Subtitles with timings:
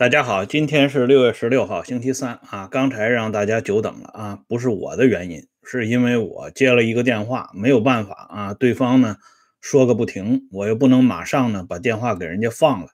[0.00, 2.66] 大家好，今天是六月十六号，星期三啊。
[2.70, 8.54] 刚才让大家久等了啊，不是我的原因，是因为我接了一个电话，没有办法啊。
[8.54, 9.18] 对方呢
[9.60, 12.86] 说个不停，我又不能马上呢把电话给人家放了，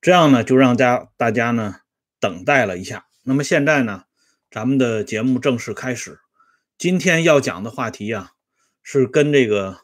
[0.00, 1.76] 这样呢就让家大家呢
[2.18, 3.06] 等待了一下。
[3.22, 4.02] 那么现在呢，
[4.50, 6.18] 咱们的节目正式开始。
[6.76, 8.32] 今天要讲的话题啊，
[8.82, 9.76] 是跟这个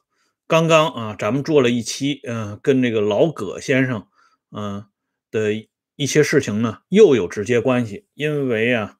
[0.48, 4.08] 刚刚啊咱们做了一期，嗯，跟这个老葛先生，
[4.50, 4.84] 嗯
[5.30, 5.68] 的。
[5.98, 8.98] 一些事情呢又有直接关系，因为啊，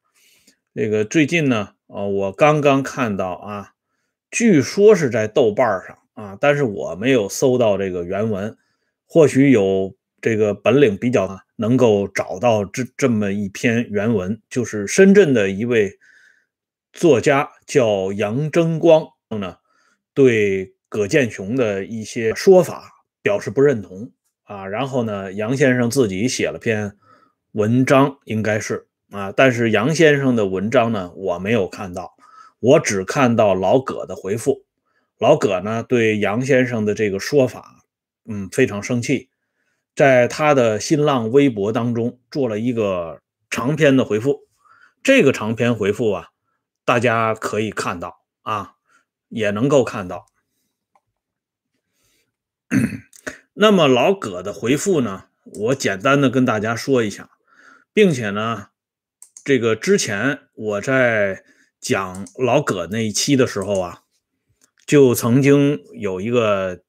[0.75, 3.75] 这个最近呢，啊，我刚刚看到啊，
[4.33, 8.59] 据说是在豆瓣上啊，但是我没有搜到这个原文，
[9.07, 16.01] 或许有这个本领比较能够找到这这么一篇原文，就是深圳的一位
[16.93, 19.59] 作家叫杨争光呢，
[20.15, 22.91] 对葛剑雄的一些说法
[23.23, 24.11] 表示不认同。
[24.49, 26.97] 啊，然后呢，杨先生自己写了篇
[27.53, 32.17] 文章，应该是啊，但是杨先生的文章呢，我没有看到，
[32.59, 34.65] 我只看到老葛的回复。
[35.19, 37.85] 老葛呢，对杨先生的这个说法，
[38.25, 39.29] 嗯，非常生气，
[39.95, 44.49] 在他的新浪微博当中做了一个长篇的回复。
[45.03, 46.29] 这个长篇回复啊，
[46.87, 48.77] 大家可以看到啊，
[49.29, 50.25] 也能够看到。
[53.61, 55.25] 那么老葛的回复呢？
[55.43, 57.29] 我简单的跟大家说一下，
[57.93, 58.69] 并且呢，
[59.43, 61.43] 这个之前我在
[61.81, 64.03] 讲老葛那一期的时候啊，
[64.87, 66.83] 就曾经有一个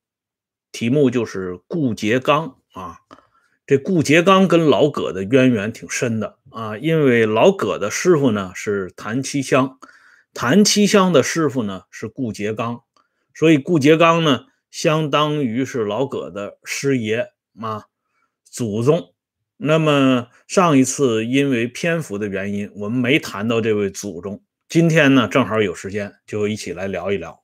[0.71, 2.99] 题目，就是顾颉刚啊。
[3.65, 9.79] 这顾颉刚跟老葛的渊源挺深的啊，因为老葛的师傅呢是谭七香，
[10.35, 12.83] 谭七香的师傅呢是顾颉刚，
[13.33, 14.45] 所以顾颉刚呢。
[14.69, 17.27] 相当于是老葛的师爷
[17.59, 17.85] 啊，
[18.43, 19.13] 祖宗。
[19.57, 24.41] 那么上一次因为篇幅的原因，我们没谈到这位祖宗。
[24.69, 27.43] 今天呢，正好有时间，就一起来聊一聊。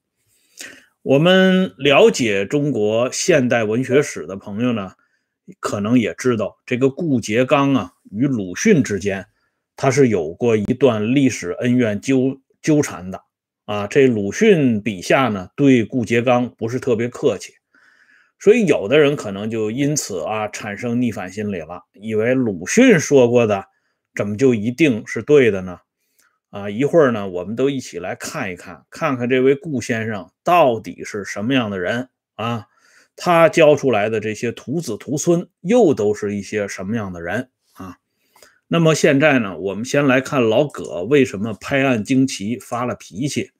[1.01, 4.93] 我们了解中国现代文学史的朋友呢，
[5.59, 9.27] 可能也知道这个顾颉刚啊，与鲁迅之间，
[9.75, 13.21] 他是有过一段历史恩怨纠纠缠的。
[13.65, 17.53] 啊，这鲁迅笔下呢，对顾颉刚不是特别客气，
[18.39, 23.65] 所以有的人可能就因此啊产生逆反心理了，以为鲁迅说过的
[24.15, 25.79] 怎么就一定是对的呢？
[26.51, 32.67] 啊，一会儿呢，我们都一起来看一看，看看这位顾先生到底是什么样的人啊？
[33.15, 37.97] 他教出来的这些徒子徒孙又都是一些什么样的人啊？
[38.67, 43.51] 那么现在呢，我们先来看老葛为什么拍案惊奇发了脾气。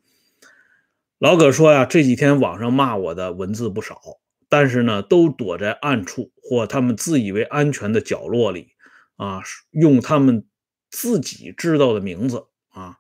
[1.18, 4.02] 老葛说呀，这几天网上骂我的文字不少，
[4.50, 8.68] 但是呢，都躲在暗处或他们自以为安全的角落里，
[9.16, 9.40] 啊，
[9.72, 10.46] 用他们
[10.92, 12.98] 自己知道的名字啊，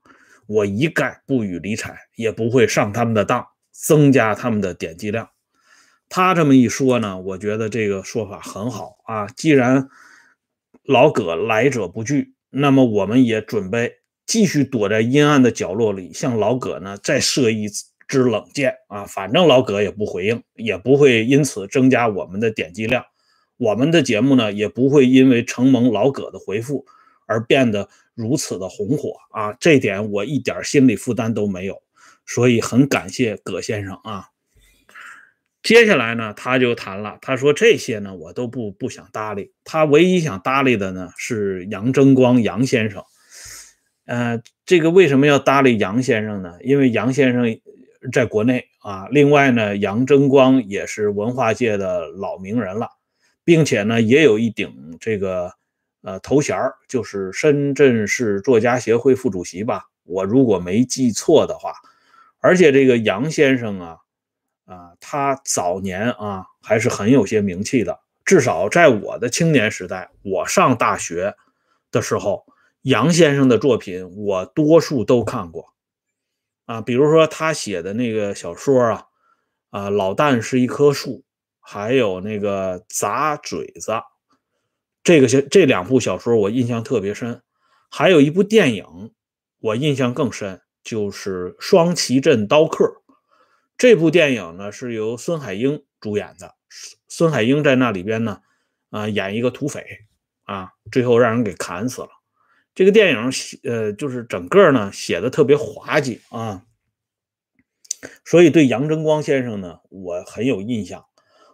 [0.47, 5.29] 我一概不予理睬，也不会上他们的当，增加他们的点击量。
[6.07, 9.27] 他这么一说呢，我觉得这个说法很好啊。
[9.27, 9.89] 既然
[10.85, 13.95] 老葛来者不拒，那么我们也准备
[14.25, 17.67] 继续躲在阴暗的角落里，向老葛呢再射一。
[18.07, 23.03] 之冷箭啊，反正老葛也不回应，也不会因此增加我们的点击量。
[23.57, 26.85] 我们的节目呢，也不会因为承蒙老葛的回复
[27.25, 29.53] 而变得如此的红火啊。
[29.59, 31.81] 这点我一点心理负担都没有，
[32.25, 34.27] 所以很感谢葛先生啊。
[35.63, 39.53] 接下来呢，他就谈了，他说这些呢，我都不不想搭理。
[39.63, 43.03] 他唯一想搭理的呢，是杨争光杨先生。
[44.05, 46.57] 呃，这个为什么要搭理杨先生呢？
[46.61, 47.59] 因为杨先生。
[48.11, 52.89] 在国内啊，另外呢，杨争光也是文化界的老名人了，
[53.43, 55.51] 并且呢，也有一顶这个
[56.01, 56.57] 呃头衔
[56.87, 61.73] 就是深圳市作家协会副主席吧，我如果没记错的话。
[62.39, 63.97] 而且这个杨先生啊，
[64.65, 71.33] 啊，他早年啊还是很有些名气的，至少在我的青年时代，我上大学
[71.91, 72.45] 的时候，
[72.83, 75.73] 杨先生的作品我多数都看过。
[76.65, 79.05] 啊，比如说他写的那个小说啊，
[79.69, 81.23] 啊，老旦是一棵树，
[81.59, 83.93] 还有那个砸嘴子，
[85.03, 87.41] 这个小这两部小说我印象特别深。
[87.91, 89.13] 还有一部电影
[89.59, 92.83] 我印象更深，就是《双旗镇刀客》。
[93.77, 96.55] 这部电影呢是由孙海英主演的，
[97.07, 98.41] 孙海英在那里边呢，
[98.89, 99.85] 啊，演一个土匪，
[100.43, 102.09] 啊，最后让人给砍死了。
[102.75, 106.65] 这个电影写呃，就是整个呢写的特别滑稽啊，
[108.25, 111.05] 所以对杨争光先生呢，我很有印象。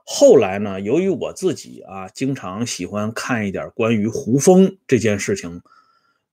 [0.04, 5.62] 后来呢，由于我自己啊，经常喜欢看一点关于胡风这件事情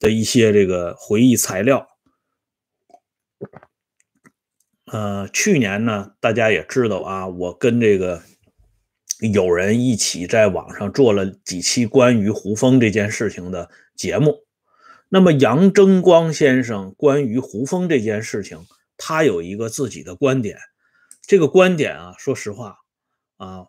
[0.01, 1.87] 的一些这个回忆材料。
[4.87, 8.23] 呃，去年呢，大家也知道啊，我跟这个
[9.35, 14.48] 有人一起在网上做了几期关于胡风这件事情的节目。
[15.09, 18.59] 那么杨争光先生关于胡风这件事情，
[18.97, 20.59] 他有一个自己的观点。
[21.23, 22.79] 这个观点啊，说实话
[23.37, 23.67] 啊，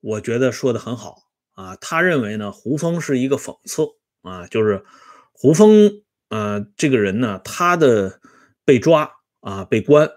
[0.00, 1.16] 我觉得说的很好
[1.52, 1.76] 啊。
[1.76, 3.82] 他认为呢，胡风是一个讽刺
[4.22, 4.84] 啊，就是
[5.32, 8.20] 胡风呃这个人呢，他的
[8.64, 9.10] 被抓
[9.40, 10.10] 啊被关。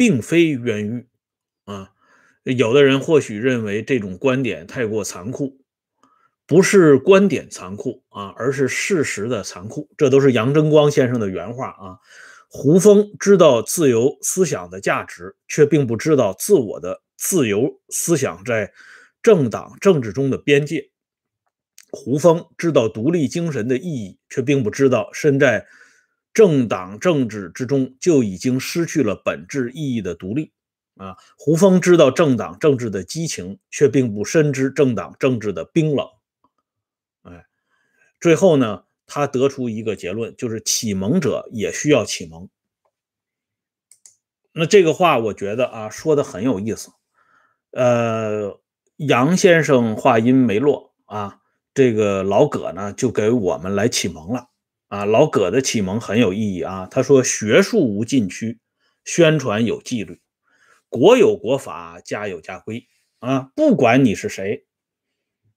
[0.00, 1.10] 并非冤狱
[1.66, 1.90] 啊！
[2.44, 5.58] 有的人或许认为这种观点太过残酷，
[6.50, 9.88] 不是观点残酷啊，而是事实的残酷。
[9.96, 11.94] 这都是杨争光先生的原话啊。
[12.48, 18.72] 胡风知道自由思想的价值，却并不知道自我的自由思想在
[19.22, 20.90] 政党政治中的边界。
[21.92, 25.64] 胡风知道独立精神的意义，却并不知道身在。
[26.32, 30.52] 政党政治之中就已经失去了本质意义的独立
[30.96, 31.16] 啊！
[31.36, 36.06] 胡风知道政党政治的激情，却并不深知政党政治的冰冷。
[38.20, 42.48] 最后呢，他得出一个结论，就是启蒙者也需要启蒙。
[44.52, 46.90] 那这个话，我觉得啊，说的很有意思。
[47.70, 48.60] 呃，
[48.96, 51.38] 杨先生话音没落啊，
[51.72, 54.48] 这个老葛呢，就给我们来启蒙了。
[54.88, 56.86] 啊，老葛的启蒙很有意义啊。
[56.90, 58.58] 他说：“学术无禁区，
[59.04, 60.20] 宣传有纪律，
[60.88, 62.88] 国有国法，家有家规。
[63.20, 64.66] 啊，不管你是谁，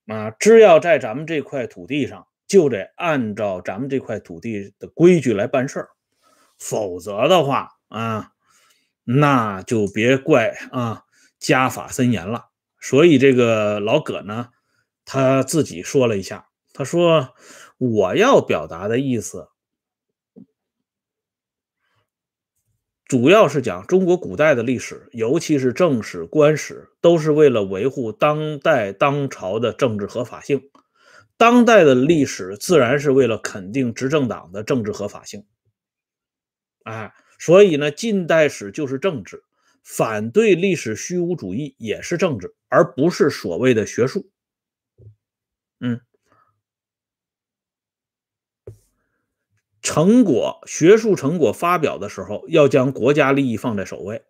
[0.05, 5.89] 啊，只要在咱们这块土地上，就得按照咱们这块土地的规矩来办事儿。
[6.59, 8.31] 否则的话，啊，
[9.03, 11.03] 那就别怪啊，
[11.39, 12.45] 家法森严了。
[12.79, 14.49] 所以这个老葛呢，
[15.03, 17.33] 他自己说了一下，他说。”
[17.79, 19.49] 我要表达的意思，
[23.03, 30.69] 主要是讲中国古代的历史，尤其是正史、官史，都是为了维护当代当朝的政治合法性。
[31.43, 35.45] 当代的历史自然是为了肯定执政党的政治合法性。
[36.85, 39.43] 哎，所以呢，近代史就是政治，
[39.83, 44.31] 反对历史虚无主义也是政治，而不是所谓的学术。
[45.81, 45.99] 嗯。
[49.81, 54.23] 成果学术成果发表的时候，要将国家利益放在首位，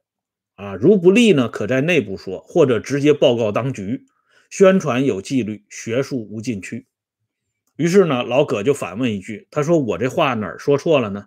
[0.55, 4.07] 啊，如不利呢，可在内部说，或者直接报告当局。
[4.49, 6.87] 宣传有纪律，学术无禁区。
[7.75, 11.25] 于是呢，老葛就反问一句：“他说我这话哪儿说错了呢？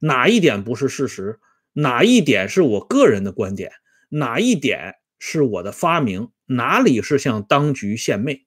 [0.00, 1.38] 哪一点不是事实？
[1.72, 3.72] 哪一点是我个人的观点？
[4.10, 6.30] 哪一点是我的发明？
[6.46, 8.46] 哪里是向当局献媚？”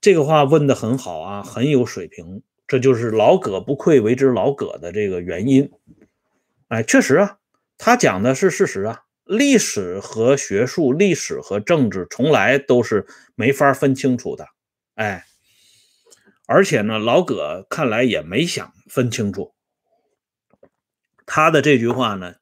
[0.00, 2.42] 这个话问的很好啊，很有水平。
[2.66, 5.72] 这就是老葛不愧为之老葛的这个原因，
[6.68, 7.38] 哎，确实啊，
[7.76, 9.02] 他讲的是事实啊。
[9.24, 14.46] 历史和学术、历史和政治从来都是没法分清楚的，
[14.94, 15.24] 哎，
[16.52, 19.54] 而且呢，老葛看来也没想分清楚。
[21.24, 22.34] 他的这句话呢，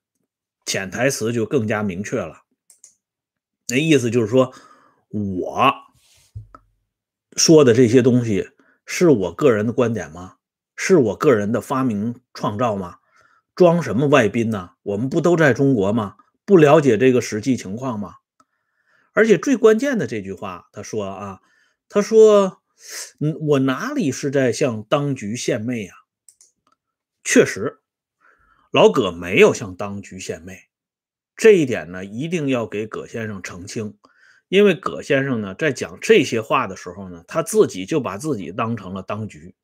[0.65, 2.45] 潜台词就更加明确了，
[3.69, 4.55] 那意思就是说，
[5.11, 5.75] 我
[7.37, 8.49] 说的这些东西。
[8.87, 10.37] 是我个人的观点吗？
[10.75, 13.01] 是我个人的发明创造吗？
[13.55, 14.71] 装什么外宾呢？
[14.83, 16.17] 我们不都在中国吗？
[16.47, 18.15] 不了解这个实际情况吗？
[19.13, 21.41] 而且最关键的这句话，他说啊，
[21.91, 22.63] 他说，
[23.21, 25.95] 嗯，我哪里是在向当局献媚呀？
[27.25, 27.81] 确实，
[28.71, 30.69] 老葛没有向当局献媚，
[31.37, 33.99] 这一点呢，一定要给葛先生澄清。
[34.49, 39.55] 因为葛先生呢，在讲这些话的时候呢，他自己就把自己当成了当局，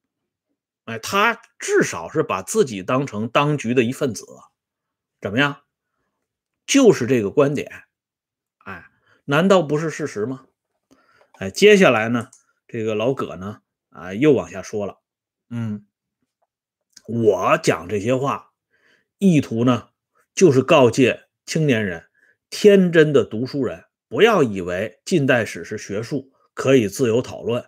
[0.84, 4.26] 哎，他至少是把自己当成当局的一份子，
[5.22, 5.62] 怎么样？
[6.66, 7.84] 就是这个观点，
[8.64, 8.90] 哎，
[9.24, 10.46] 难道不是事实吗？
[11.38, 12.28] 哎，接下来呢，
[12.74, 14.98] 这个老葛呢，啊，又往下说了，
[15.48, 15.86] 嗯，
[17.06, 18.50] 我讲这些话，
[19.18, 19.90] 意图呢，
[20.34, 22.06] 就是告诫青年人，
[22.50, 23.84] 天真的读书人。
[24.08, 27.64] 不要以为近代史是学术，可以自由讨论，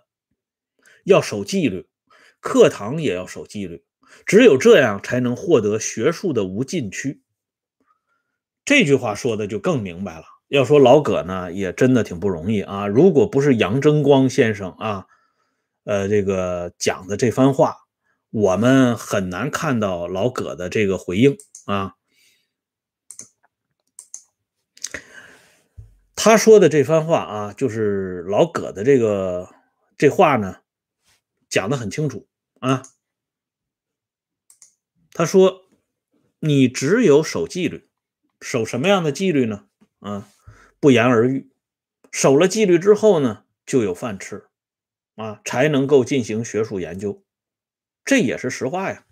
[1.04, 1.88] 要守纪律，
[2.40, 3.84] 课堂也要守纪律，
[4.26, 7.22] 只有这样才能获得学术的无禁区。
[8.64, 10.24] 这句话说的就更明白了。
[10.48, 12.86] 要说老葛呢，也真的挺不容易啊。
[12.86, 15.06] 如果不是杨争光先生啊，
[15.84, 17.76] 呃，这个讲的这番话，
[18.30, 21.94] 我们很难看到老葛的这个回应啊。
[26.14, 29.48] 他说的这番话啊，就是老葛的这个
[29.96, 30.58] 这话呢，
[31.48, 32.28] 讲的很清楚
[32.60, 32.82] 啊。
[35.12, 35.62] 他说
[36.40, 37.88] ：“你只有守纪律，
[38.40, 39.66] 守什么样的纪律呢？
[40.00, 40.28] 啊，
[40.80, 41.50] 不言而喻。
[42.12, 44.46] 守了纪律之后呢，就有饭吃，
[45.16, 47.22] 啊，才能够进行学术研究。
[48.04, 49.04] 这也是实话呀，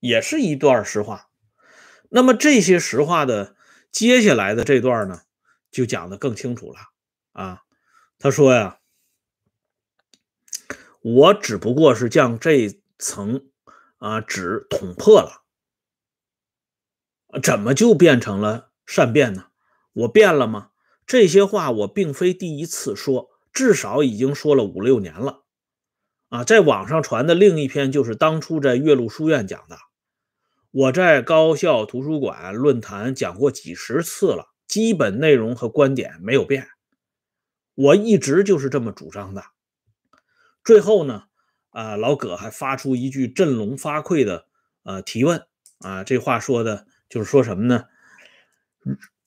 [0.00, 1.30] 也是一段实话。
[2.10, 3.56] 那么这些实话的
[3.90, 5.22] 接下来的这段呢？”
[5.74, 6.78] 就讲的更清楚了
[7.32, 7.64] 啊！
[8.20, 8.78] 他说呀，
[11.00, 13.50] 我只不过是将这层
[13.98, 15.42] 啊纸捅破了，
[17.42, 19.48] 怎么就变成了善变呢？
[19.94, 20.70] 我变了吗？
[21.06, 25.42] 这些话我并非第一次说，至少已经说了五六年了
[26.28, 26.44] 啊！
[26.44, 29.76] 在网上传的另一篇就是当初在岳麓书院讲的，
[30.70, 34.50] 我在高校图书馆论坛讲过几十次了。
[34.66, 36.66] 基本内容和观点没有变，
[37.74, 39.44] 我一直就是这么主张的。
[40.64, 41.24] 最后呢，
[41.68, 44.46] 啊，老葛还发出一句振聋发聩的
[44.82, 45.46] 呃提问
[45.80, 47.84] 啊，这话说的就是说什么呢？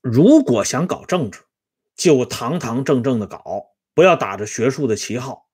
[0.02, 1.40] 如果想搞政治，
[1.98, 5.50] 就堂堂正正的搞，不要打着学术的旗号，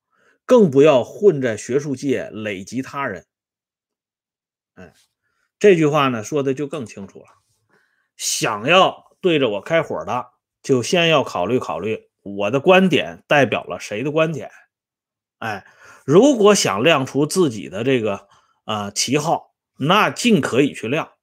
[0.46, 3.26] 更不要混在学术界累及他人。
[4.76, 4.94] 哎，
[5.58, 7.26] 这句话呢说的就更清楚了，
[8.16, 9.02] 想要。
[9.24, 10.32] 对着我开火的，
[10.62, 14.52] 就先要考虑考虑我的观点代表了谁的观点。
[15.40, 15.66] 哎，
[16.04, 18.28] 如果想亮出自己的这个
[18.66, 21.14] 啊旗号，那尽可以去亮，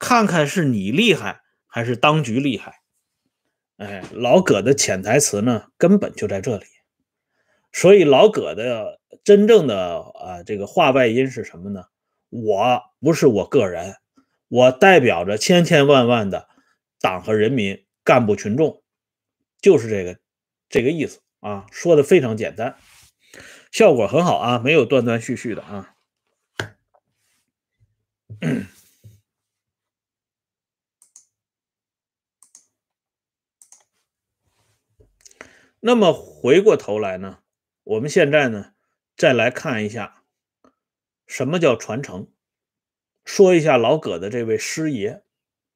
[0.00, 2.80] 看看是你厉害还是当局厉害。
[3.76, 6.64] 哎，老葛的潜台词呢，根本就在这里。
[7.72, 11.84] 所以老葛的真正的啊这个话外音是什么呢？
[12.30, 13.96] 我不是我个人，
[14.48, 16.48] 我代表着千千万万的。
[16.98, 18.82] 党和人民、干部群众，
[19.60, 20.18] 就是这个
[20.70, 22.74] 这个意思啊，说的非常简单，
[23.70, 25.94] 效果很好啊，没有断断续续的啊。
[35.86, 37.38] 那么回过头来呢，
[37.84, 38.72] 我们现在呢，
[39.16, 40.24] 再来看一下
[41.28, 42.26] 什么叫传承，
[43.24, 45.22] 说一下老葛的这位师爷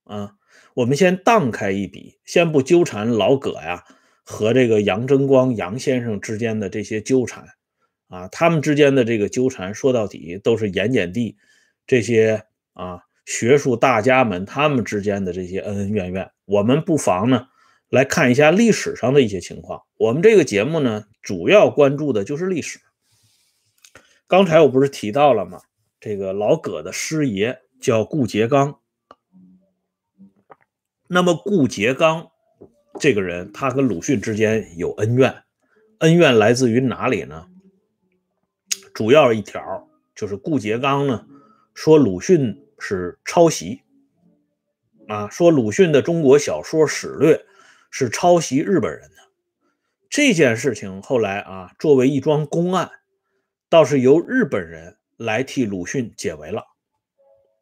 [0.02, 0.34] 啊。
[0.74, 3.84] 我们先荡开一笔，先不纠缠老葛呀
[4.24, 7.46] 和这个杨争光杨先生之间的这些纠缠
[8.08, 11.38] 啊，他们之间的这个纠缠说到底都是盐碱地
[11.86, 16.32] 这些啊学术大家们他们之间的这些恩恩怨怨。
[16.46, 17.46] 我们不妨呢
[17.90, 19.82] 来看一下历史上的一些情况。
[19.98, 22.80] 我们这个节目呢主要关注的就是历史。
[24.26, 25.60] 刚才我不是提到了吗？
[26.00, 28.80] 这个老葛的师爷叫顾颉刚。
[31.08, 32.30] 那么顾颉刚
[33.00, 35.42] 这个人，他和鲁迅之间有恩怨，
[35.98, 37.48] 恩怨来自于哪里呢？
[38.94, 41.26] 主要一条就是顾颉刚呢
[41.74, 43.82] 说鲁迅是抄袭，
[45.08, 47.44] 啊，说鲁迅的中国小说史略
[47.90, 49.16] 是抄袭日本人的。
[50.08, 52.90] 这件事情后来啊，作为一桩公案，
[53.68, 56.64] 倒是由日本人来替鲁迅解围了。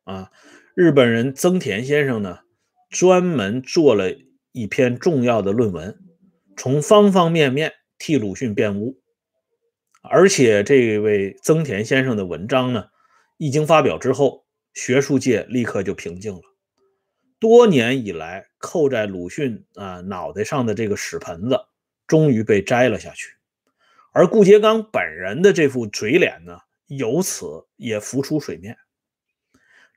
[0.04, 0.30] 啊，
[0.74, 2.40] 日本人增田先生呢？
[2.90, 4.16] 专门做了
[4.52, 5.98] 一篇重要的论文，
[6.56, 8.98] 从方方面面替鲁迅辩污，
[10.00, 12.86] 而且这位增田先生的文章呢，
[13.36, 16.40] 一经发表之后，学术界立刻就平静了。
[17.40, 21.60] 多年以来扣在鲁迅啊脑袋上的这个屎盆子，
[22.06, 23.36] 终于被摘了下去，
[24.12, 28.76] 而顾颉刚本人的这副嘴脸呢，由此也浮出水面。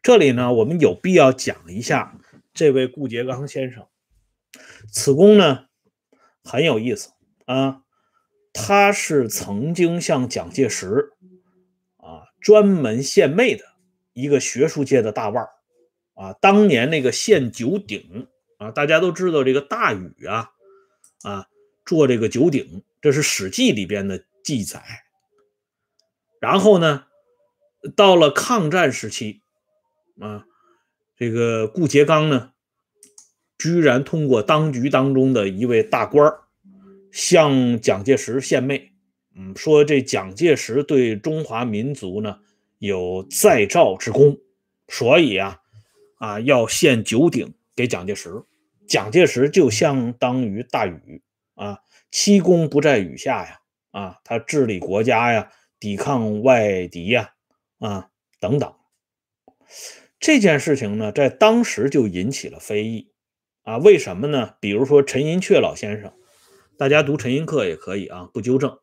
[0.03, 2.17] 这里呢，我们有必要讲一下。
[2.53, 3.88] 这位顾颉刚先生，
[4.91, 5.67] 此公呢
[6.43, 7.12] 很有意思
[7.45, 7.83] 啊，
[8.51, 11.13] 他是曾经向蒋介石
[11.95, 13.63] 啊专门献媚的
[14.12, 15.50] 一个学术界的大腕儿
[16.15, 16.34] 啊。
[16.34, 18.27] 当年那个献九鼎
[18.58, 20.51] 啊，大家都知道这个大禹啊
[21.24, 21.48] 啊
[21.86, 24.84] 做这个九鼎，这是《史记》里边的记载。
[26.39, 27.06] 然后呢，
[27.96, 29.41] 到了抗战时期
[30.20, 30.46] 啊。
[31.18, 32.53] 这个顾颉刚呢，
[33.60, 36.34] 居然通过当局当中的一位大官
[37.12, 38.91] 向蒋介石献媚，
[39.36, 42.39] 嗯，说这蒋介石对中华民族呢
[42.80, 44.36] 有再造之功，
[44.88, 45.61] 所以啊，
[46.22, 48.44] 啊要献九鼎给蒋介石。
[48.88, 51.24] 蒋介石就相当于大禹
[51.56, 51.80] 啊，
[52.12, 53.60] 七功不在雨下呀，
[53.90, 57.32] 啊，他治理国家呀，抵抗外敌呀，
[57.80, 58.10] 啊
[58.40, 58.74] 等等。
[60.20, 63.12] 这件事情呢，在当时就引起了非议，
[63.63, 64.56] 啊，为什么呢？
[64.60, 66.13] 比如说陈寅恪老先生，
[66.78, 68.78] 大家读陈寅恪也可以啊，不纠正。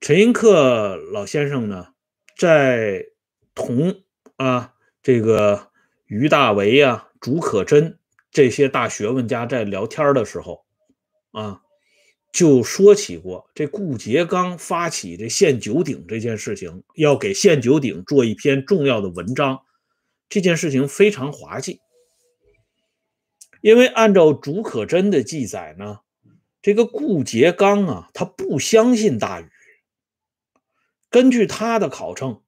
[0.00, 1.88] 陈寅恪老先生呢，
[2.36, 3.04] 在
[3.54, 4.02] 同
[4.36, 5.67] 啊这个
[6.08, 7.96] 于大为啊、竺可桢
[8.30, 10.64] 这些大学问家在聊天的时候
[11.32, 11.60] 啊，
[12.32, 19.60] 就说起过这顾颉刚发起这献九鼎这件事情，要给献九鼎做一篇重要的文章，
[20.30, 21.80] 这件事情非常滑稽，
[23.60, 26.00] 因为按照竺可桢的记载呢，
[26.62, 29.48] 这个顾颉刚啊，他不相信大禹。
[31.10, 32.42] 根据他的考证，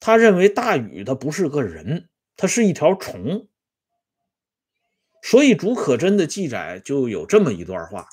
[0.00, 3.48] 他认为大禹他不是个人，它是一条虫。
[5.22, 8.08] 所以竺可桢的记载就有这么一段话，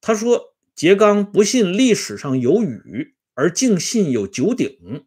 [0.00, 5.04] 他说：“桀刚不信历史上有禹，而竟信有九鼎。”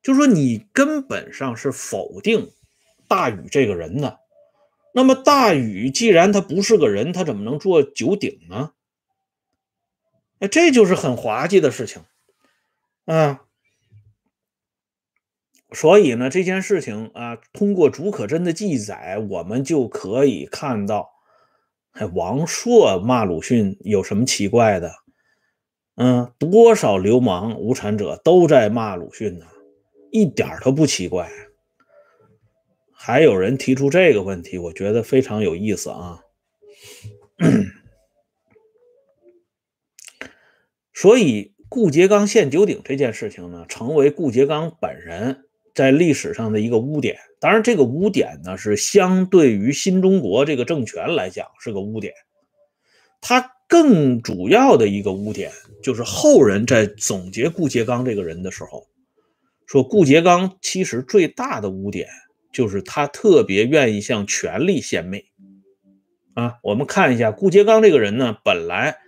[0.00, 2.52] 就说你根本上是否定
[3.08, 4.20] 大禹这个人的。
[4.94, 8.74] 那么大禹既然他不是个人，他怎么能做九鼎呢？
[10.38, 12.02] 哎，这就是很滑稽的事情。
[13.06, 13.44] 啊，
[15.74, 21.10] 所以呢，这件事情啊，通过竺可桢的记载，我们就可以看到，
[22.14, 24.92] 王朔骂鲁迅有什么奇怪的？
[25.96, 29.46] 嗯，多少流氓无产者都在骂鲁迅呢，
[30.10, 31.30] 一点都不奇怪。
[32.92, 36.20] 还有人提出这个问题，我觉得非常有意思啊。
[40.92, 41.52] 所以。
[41.72, 47.18] 顾颉刚献九鼎这件事情呢，成为顾颉刚本人在历史上的一个污点。
[47.40, 52.14] 当然，这个污点呢，是相对于新中国这个政权来讲是个污点。
[53.20, 55.50] 他更主要的一个污点，
[55.82, 58.86] 就是后人在总结顾颉刚这个人的时候，
[59.66, 62.08] 说顾颉刚其实最大的污点，
[62.52, 65.24] 就是他特别愿意向权力献媚。
[66.34, 68.98] 啊，我们看一下顾颉刚这个人呢，本来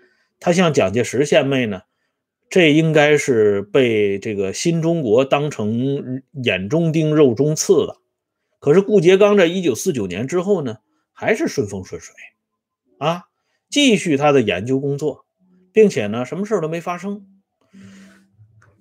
[0.41, 1.83] 他向蒋介石献媚呢。
[2.51, 7.97] 这应该是被这个新中国当成眼中钉、肉中刺的。
[8.61, 10.77] 可是顾颉刚在一九四九年之后呢，
[11.13, 12.15] 还是顺风顺水
[12.99, 13.25] 啊，
[13.69, 15.27] 继续他的研究工作，
[15.73, 17.27] 并且呢，什么事都没发生。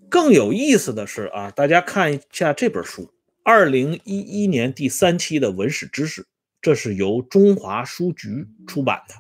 [0.08, 3.12] 更有意思的是啊，大家看一下这本书，
[3.44, 6.22] 二零一一年第三期的《文史知识》，
[6.62, 9.16] 这是由中华书局出版的。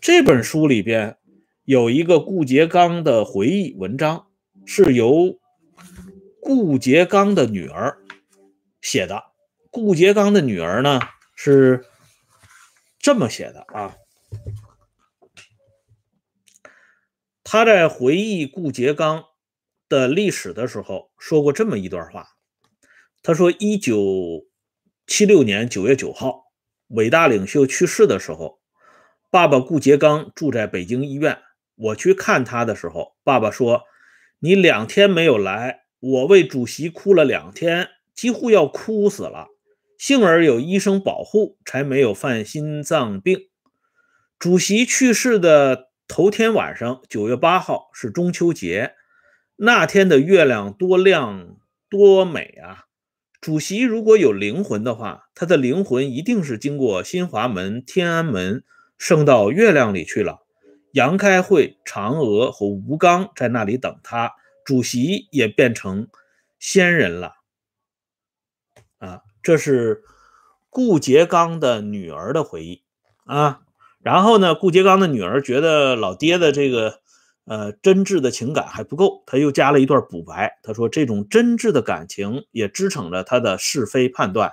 [0.00, 1.17] 这本书里边。
[1.68, 4.26] 有一个顾颉刚的回忆文章，
[4.64, 5.38] 是由
[6.40, 7.98] 顾颉刚的女儿
[8.80, 9.24] 写的。
[9.70, 10.98] 顾颉刚的女儿呢
[11.36, 11.84] 是
[12.98, 13.98] 这么写的啊，
[17.44, 19.24] 他在回忆顾颉刚
[19.90, 22.28] 的历史的时候说过这么一段话。
[23.22, 24.46] 他说：“一九
[25.06, 26.44] 七六年九月九号，
[26.86, 28.58] 伟大领袖去世的时候，
[29.30, 31.38] 爸爸顾颉刚住在北京医院。”
[31.78, 33.84] 我去看他的时候，爸爸说
[34.40, 39.46] ：“你两天没有来，我为主席哭了两天，几乎要哭死了。
[39.96, 43.48] 幸而有医生保护，才没有犯心脏病。”
[44.38, 48.94] 主席去世的头天晚上，九月八号是中秋节，
[49.56, 51.56] 那天的月亮多亮
[51.88, 52.86] 多美啊！
[53.40, 58.64] 主席如果有灵魂的话，他的灵魂一定是经过新华门、天安门，
[58.96, 60.46] 升到月亮里去了。
[60.92, 66.08] 杨开慧、嫦娥和吴刚在那里等他，主席也变成
[66.58, 67.34] 仙人了。
[68.98, 70.02] 啊，这是
[70.70, 72.82] 顾颉刚的女儿的回忆
[73.24, 73.60] 啊。
[74.00, 77.00] 然后呢，顾颉刚的女儿觉得老爹的这个
[77.44, 80.58] 呃真挚的情感还不够，他又加了一段补白。
[80.62, 84.52] 他说，这种真挚的感情也支撑着他的是非判断。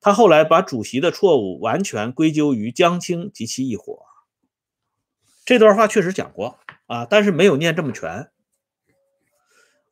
[0.00, 4.05] 他后来把主席的错误完全归咎于江青及其一伙。
[5.46, 8.28] 这段话确实讲过啊，但是没有念这么全。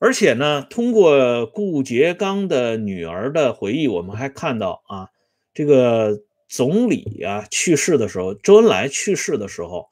[0.01, 5.09] 而且呢，通过顾颉刚的女儿的回忆，我们还看到啊，
[5.55, 9.89] 这个总理啊去世的时候，周恩来去世的时候，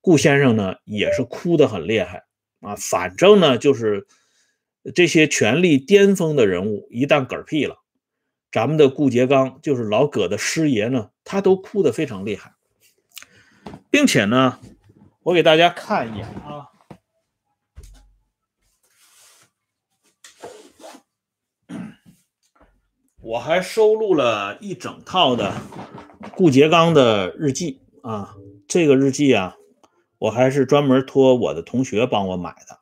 [0.00, 2.24] 顾先生呢也是哭得很厉害
[2.60, 2.76] 啊。
[2.76, 4.06] 反正呢，就是
[4.94, 7.78] 这些权力巅峰的人物一旦嗝屁了，
[8.52, 12.52] 咱们的顾颉刚就是老葛的师爷呢，他都哭得非常厉害，
[13.90, 14.60] 并且呢。
[15.22, 16.70] 我给大家看一眼啊，
[23.20, 25.54] 我还收录了一整套的
[26.34, 28.34] 顾颉刚的日记啊。
[28.66, 29.56] 这个日记啊，
[30.16, 32.78] 我还是专门托我的同学帮我买的，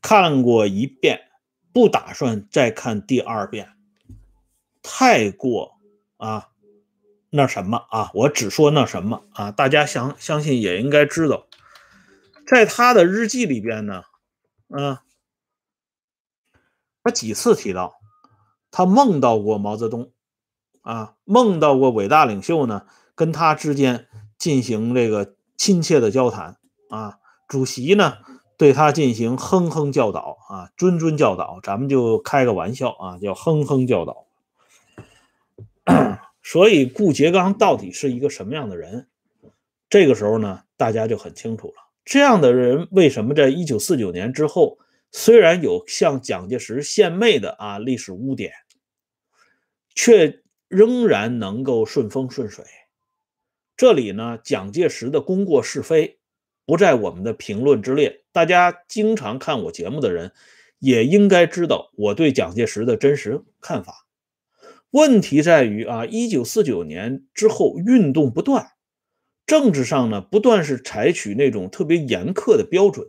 [0.00, 1.22] 看过一遍，
[1.72, 3.72] 不打算再看第二遍，
[4.82, 5.80] 太过
[6.18, 6.49] 啊，
[7.30, 11.46] 那什么啊，我只说那什么啊，大家相相信也应该知道，
[12.44, 14.02] 在他的日记里边呢，
[14.68, 14.98] 嗯，
[17.04, 17.94] 他几次提到
[18.72, 20.10] 他梦到过毛泽东，
[20.82, 28.18] 啊，梦到过伟大领袖呢，跟他之间进行这个亲切的交谈啊，主席呢
[28.56, 34.26] 对他进行哼哼教导啊，谆谆教导，咱们就开个玩笑啊，叫哼哼教导。
[36.50, 39.06] 所以顾颉刚到底是一个什么样的人？
[39.88, 41.74] 这个时候呢，大家就很清楚了。
[42.04, 44.80] 这样的人为什么在一九四九年之后，
[45.12, 48.52] 虽然有向蒋介石献媚的啊历史污点，
[49.94, 52.64] 却仍然能够顺风顺水？
[53.76, 56.18] 这里呢，蒋介石的功过是非
[56.66, 58.24] 不在我们的评论之列。
[58.32, 60.32] 大家经常看我节目的人，
[60.80, 64.08] 也应该知道我对蒋介石的真实看法。
[64.90, 68.72] 问题在于啊，一九四九年之后运动不断，
[69.46, 73.08] 政治上呢不断是采取那种特别严苛的标准。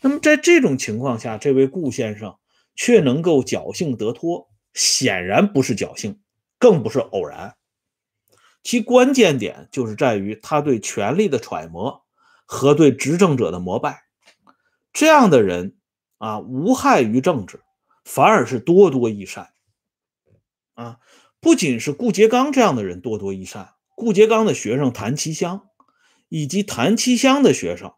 [0.00, 2.36] 那么在这种情况下，这位顾先生
[2.74, 6.20] 却能够侥幸得脱，显然不是侥幸，
[6.58, 7.54] 更不是偶然。
[8.62, 12.02] 其关键点就是在于他对权力的揣摩
[12.46, 14.02] 和对执政者的膜拜。
[14.92, 15.76] 这样的人
[16.18, 17.60] 啊，无害于政治，
[18.04, 19.50] 反而是多多益善。
[20.80, 20.98] 啊，
[21.40, 25.60] 不仅是顾颉刚这样的人多多益善，顾颉刚的学生谭其骧，
[26.30, 27.92] 以及谭其骧的学生，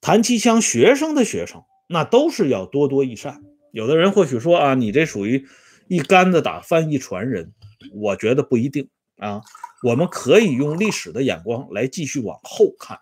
[0.00, 3.42] 谭其骧学生的学生，那都是要多多益善。
[3.72, 5.44] 有的人或许说啊，你这属于
[5.88, 7.52] 一竿子打翻一船人，
[7.92, 9.42] 我觉得不一定啊。
[9.82, 13.00] 我们可以用历史的眼光来继续往后看，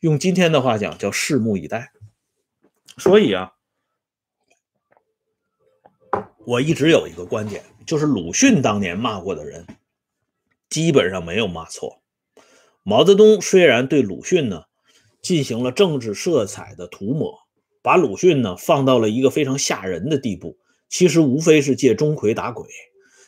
[0.00, 1.92] 用今天的话讲叫拭目以待。
[2.98, 3.52] 所以啊。
[6.44, 9.66] 我一直有一个观点，就是鲁迅当年骂过的人，
[10.68, 12.02] 基本上没有骂错。
[12.82, 14.64] 毛泽东虽然对鲁迅呢
[15.20, 17.38] 进行了政治色彩的涂抹，
[17.82, 22.66] 把鲁迅呢放到了一个非常吓人的地步，其实无非是借钟馗打鬼，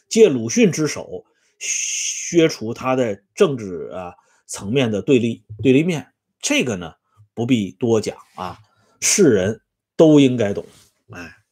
[0.08, 1.24] 借鲁迅之手
[1.58, 4.14] 削除他的政治啊
[4.46, 6.08] 层面的对立对立面。
[6.40, 6.94] 这个呢
[7.34, 8.58] 不必多讲啊，
[9.00, 9.60] 世人
[9.96, 10.64] 都应该懂。
[11.10, 11.43] 哎。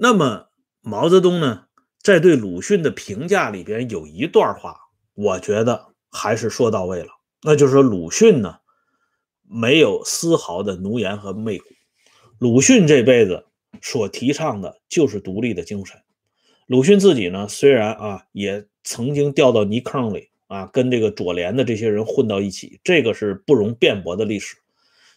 [0.00, 0.48] 那么
[0.80, 1.64] 毛泽东呢，
[2.00, 4.76] 在对鲁迅的评价里边有一段话，
[5.14, 7.08] 我觉得还是说到位了。
[7.42, 8.58] 那就是说，鲁迅呢
[9.42, 11.64] 没有丝毫的奴颜和媚骨。
[12.38, 13.46] 鲁迅这辈子
[13.82, 16.00] 所提倡的就是独立的精神。
[16.66, 24.56] 鲁迅自己呢，虽然啊也曾经掉到泥坑里啊，跟这个左联的这些人混到一起，这个是不容辩驳的历史。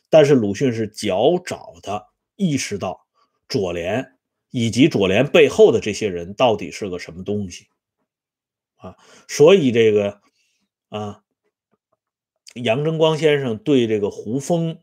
[0.09, 2.99] 但是鲁迅是较早的意识到
[3.47, 4.13] 左联。
[4.51, 7.67] 以及左联背后的这些人到底是个什么东西
[8.75, 8.97] 啊？
[9.27, 10.21] 所以这个
[10.89, 11.23] 啊，
[12.55, 14.77] 杨争光先生对这个胡风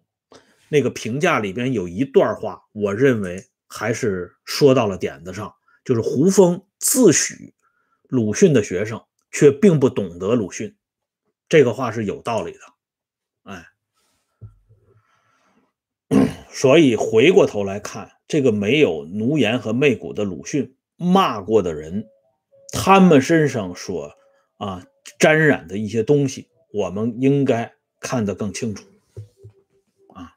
[0.71, 5.55] 那个评价里边有一段话，我认为还是说到了点子上，
[5.85, 7.53] 就是胡风自诩
[8.05, 10.77] 鲁迅的学生，却并不懂得鲁迅，
[11.47, 12.61] 这个话是有道理的，
[13.43, 13.67] 哎，
[16.49, 18.18] 所以回过头来看。
[18.29, 22.07] 这个没有奴颜和媚骨的鲁迅骂过的人，
[22.73, 24.13] 他们身上所
[24.59, 24.87] 啊
[25.19, 28.85] 沾染的一些东西，我们应该看得更清楚
[30.15, 30.37] 啊。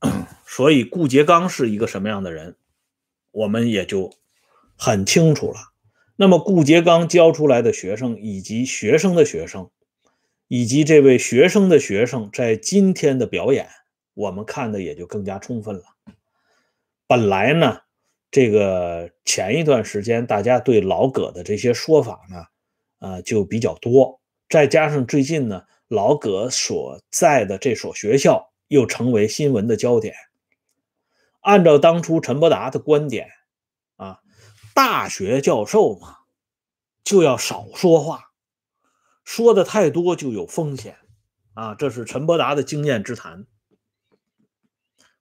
[0.46, 2.56] 所以顾颉刚是一个什么样的人，
[3.30, 4.10] 我们也就
[4.74, 5.58] 很清楚了。
[6.16, 9.70] 那么顾颉刚教出来的学生，以及学生的学生，
[10.48, 13.68] 以及这位学生的学生在今天的表演。
[14.14, 15.82] 我们看的也就更加充分了。
[17.06, 17.80] 本来呢，
[18.30, 22.46] 这个前一段时间大家对老葛的这些说法呢，
[22.98, 24.20] 啊，就比较多。
[24.48, 30.14] 再加上最近呢，老葛所在的这所学校又成为新闻的焦点。
[31.40, 33.28] 按照当初陈伯达的观点，
[33.96, 34.20] 啊，
[34.74, 36.16] 大学教授嘛，
[37.04, 38.32] 就要少说话，
[39.22, 40.96] 说的太多就有风险。
[41.54, 43.46] 啊，这是陈伯达的经验之谈。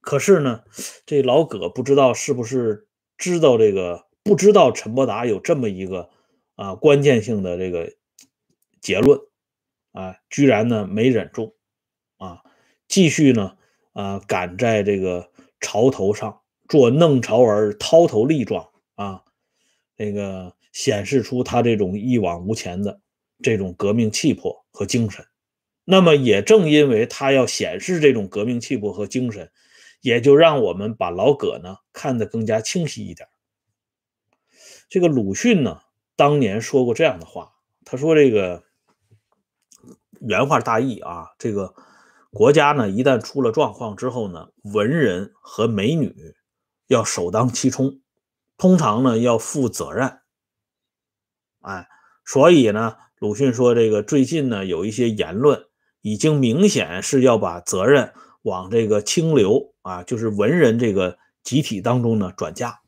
[0.06, 0.64] 可是呢，
[1.08, 2.88] 这老葛不知道是不是
[3.18, 6.12] 知道这个，不知道陈伯达有这么一个
[6.54, 7.92] 啊关键性的这个
[8.80, 9.20] 结论
[9.94, 11.56] 啊，居然呢没忍住
[12.18, 12.44] 啊，
[12.88, 13.58] 继续呢
[13.94, 19.24] 啊赶在这个潮头上做弄潮儿滔头利状啊，
[19.98, 23.02] 那个显示出他这种一往无前的
[23.42, 25.26] 这种革命气魄和精神。
[25.84, 29.50] 那么也正因为他要显示这种革命气魄和精神。
[30.06, 33.28] 也就让我们把老葛呢看得更加清晰一点。
[34.88, 35.82] 这个鲁迅呢
[36.16, 38.64] 当年说过这样的话，他说这个
[40.22, 41.74] 原话大意啊，这个
[42.30, 46.36] 国家呢一旦出了状况之后呢，文人和美女
[46.86, 48.00] 要首当其冲，
[48.58, 50.20] 通常呢要负责任。
[51.62, 51.88] 哎，
[52.24, 55.66] 所以呢，鲁迅说这个最近呢有一些言论，
[56.02, 58.14] 已经明显是要把责任
[58.46, 62.80] 往这个清流啊，就是文人这个集体当中呢转嫁。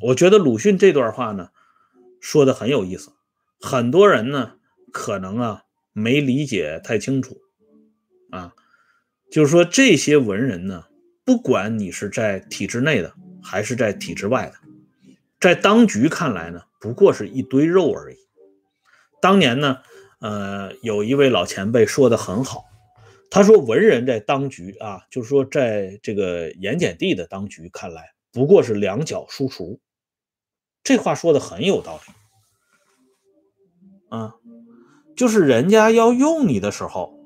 [0.00, 1.50] 我觉得鲁迅这段话呢，
[2.20, 3.12] 说的很有意思，
[3.60, 4.54] 很多人呢
[4.92, 7.36] 可能啊没理解太清楚，
[8.30, 8.52] 啊，
[9.30, 10.86] 就是说这些文人呢，
[11.24, 14.54] 不管你是在体制内的还是在体制外的，
[15.38, 18.16] 在当局看来呢，不过是一堆肉而已。
[19.20, 19.78] 当年呢，
[20.20, 22.64] 呃，有一位老前辈说的很好，
[23.32, 28.12] 他说文人在当局啊，就是说在这个盐碱地的当局看来。
[28.30, 29.78] 不过是两脚书橱，
[30.84, 32.12] 这话说的很有道理
[34.10, 34.34] 啊，
[35.16, 37.18] 就是人家要用你的时候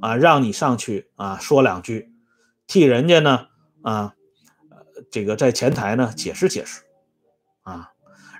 [0.00, 2.12] 啊，让你上去啊说两句，
[2.68, 3.48] 替人家呢
[3.82, 4.14] 啊，
[5.10, 6.82] 这个在前台呢解释解释
[7.62, 7.90] 啊，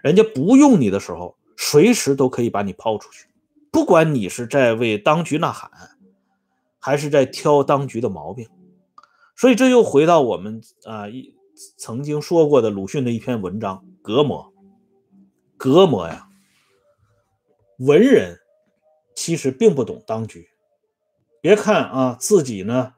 [0.04, 3.26] 人家不用你的时候，随时都可以把你抛出去，
[3.72, 5.97] 不管你是在为当局呐喊，
[6.78, 8.48] 还是在挑当局的毛病，
[9.36, 11.34] 所以这又回到我们啊一。
[11.76, 14.52] 曾经说过的鲁迅的一篇文章《隔膜》，
[15.56, 16.28] 隔膜呀，
[17.78, 18.38] 文人
[19.16, 20.50] 其实并不懂当局。
[21.40, 22.94] 别看啊，自己呢，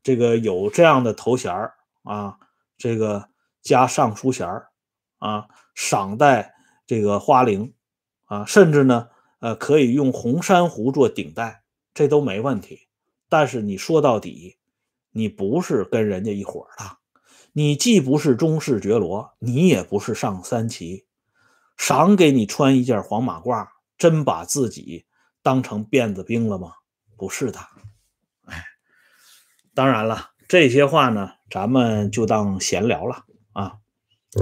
[0.00, 1.52] 这个有这样的头衔
[2.04, 2.38] 啊，
[2.78, 4.48] 这个加尚书衔
[5.18, 6.54] 啊，赏戴
[6.86, 7.72] 这个花翎
[8.26, 9.08] 啊，甚至呢，
[9.40, 12.86] 呃，可以用红珊瑚做顶戴，这都没问题。
[13.36, 14.58] 但是你说到底，
[15.10, 16.98] 你不是跟人家一伙的。
[17.52, 21.04] 你既不是中式觉罗，你也不是上三旗，
[21.76, 23.66] 赏给你穿一件黄马褂，
[23.98, 25.04] 真把自己
[25.42, 26.74] 当成辫子兵了吗？
[27.16, 27.58] 不是的。
[28.44, 28.64] 哎，
[29.74, 33.78] 当然了，这些话呢，咱们就当闲聊了啊。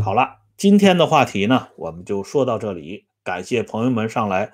[0.04, 3.06] 好了，今天的话题呢，我们就说到这里。
[3.22, 4.52] 感谢朋友们上来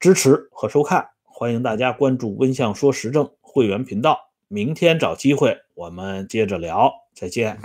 [0.00, 4.30] 支持和收看，欢迎大家关注温相说时政会员频道。
[4.46, 6.92] 明天找机会，我们接着聊。
[7.12, 7.58] 再见。